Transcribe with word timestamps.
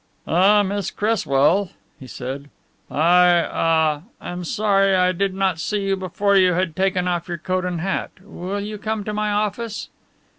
"Ah, 0.25 0.63
Miss 0.63 0.89
Cresswell," 0.89 1.69
he 1.99 2.07
said. 2.07 2.49
"I 2.89 3.45
ah 3.47 4.01
am 4.19 4.43
sorry 4.43 4.95
I 4.95 5.11
did 5.11 5.31
not 5.35 5.59
see 5.59 5.83
you 5.89 5.95
before 5.95 6.35
you 6.35 6.53
had 6.53 6.75
taken 6.75 7.07
off 7.07 7.27
your 7.27 7.37
coat 7.37 7.65
and 7.65 7.81
hat. 7.81 8.09
Will 8.23 8.59
you 8.61 8.79
come 8.79 9.03
to 9.03 9.13
my 9.13 9.29
office?" 9.31 9.89